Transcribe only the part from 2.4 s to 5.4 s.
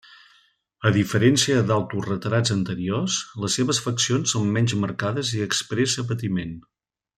anteriors, les seves faccions són menys marcades